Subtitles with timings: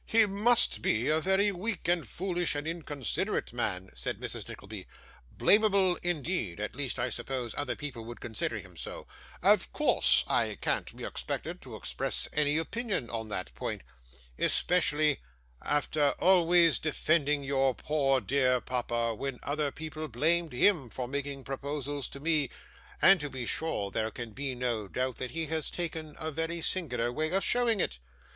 [0.07, 4.49] 'He must be a very weak, and foolish, and inconsiderate man,' said Mrs.
[4.49, 4.87] Nickleby;
[5.37, 9.05] 'blamable indeed at least I suppose other people would consider him so;
[9.43, 13.83] of course I can't be expected to express any opinion on that point,
[14.39, 15.19] especially
[15.61, 22.09] after always defending your poor dear papa when other people blamed him for making proposals
[22.09, 22.49] to me;
[23.03, 26.59] and to be sure there can be no doubt that he has taken a very
[26.59, 27.99] singular way of showing it.